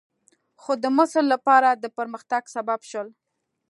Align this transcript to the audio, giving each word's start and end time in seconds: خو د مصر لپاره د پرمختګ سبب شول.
خو 0.61 0.71
د 0.83 0.85
مصر 0.97 1.23
لپاره 1.33 1.69
د 1.73 1.85
پرمختګ 1.97 2.41
سبب 2.55 2.79
شول. 2.89 3.07